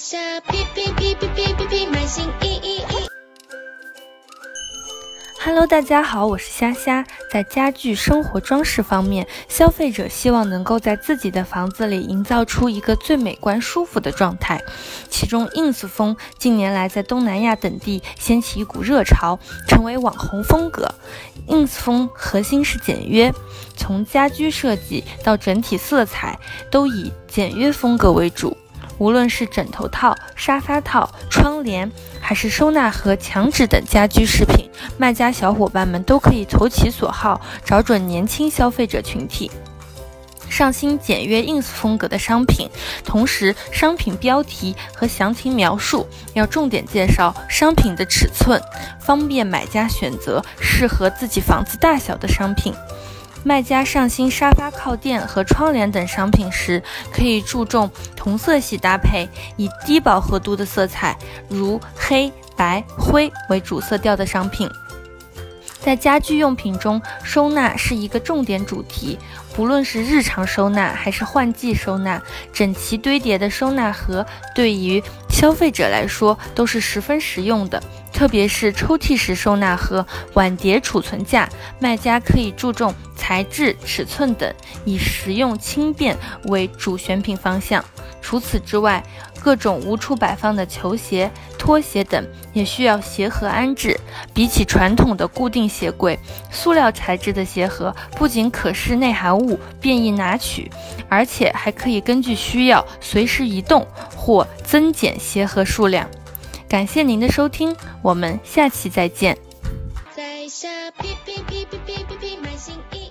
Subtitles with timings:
[0.00, 3.10] 下哔哔哔哔哔哔哔，满心一一一。
[5.44, 7.04] Hello，大家好，我是虾虾。
[7.30, 14.58] 在家具生活装饰方面，消费者希望能够在自己的房子里营造出一个最美观、舒服的状态。
[15.10, 19.38] 其中，ins 风近年来在东南亚等地掀起一股热潮，
[19.68, 20.88] 成为网红风格。
[21.46, 23.30] ins 风核心是简约，
[23.76, 26.38] 从家居设计到整体色彩
[26.70, 28.56] 都以简约风格为主。
[29.00, 39.50] 无论是枕头套、沙发套、窗帘，还是收纳盒、墙纸等家居饰品，卖家小伙伴们都可以投其所好，找准年轻消费者群体。
[40.50, 42.68] 上新简约 ins 风格的商品，
[43.02, 48.60] 同时商品标题和详情描述要重点介绍商品的尺寸，
[49.00, 52.74] 方便买家选择适合自己房子大小的商品。
[53.42, 61.16] 卖家上新沙发靠垫和窗帘等商品时，可以注重同色系搭配，以低饱和度的色彩，
[61.48, 64.68] 如黑白灰为主色调的商品。
[65.80, 69.18] 在家居用品中，收纳是一个重点主题。
[69.54, 77.82] 不论是日常收纳还是换季收纳，整齐堆叠的收纳盒对于消费者来说都是十分实用的。
[78.20, 84.54] 特别是抽屉式收纳盒、碗碟储存架，卖家可以注重材质、尺寸等，
[84.84, 87.82] 以实用轻便为主选品方向。
[88.20, 89.02] 除此之外，
[89.42, 93.98] 各种无处摆放的球鞋、拖鞋等也需要鞋盒安置。
[94.34, 96.18] 比起传统的固定鞋柜，
[96.50, 100.70] 塑料材质的鞋盒不仅可视内含物，便易拿取，
[101.08, 106.06] 而且还可以根据需要随时移动或增减鞋盒数量。
[106.70, 109.36] 感谢您的收听，我们下期再见。
[110.14, 113.09] 在下，披披披披披披披满心意。